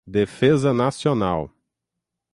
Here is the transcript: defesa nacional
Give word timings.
defesa 0.07 0.73
nacional 0.73 1.53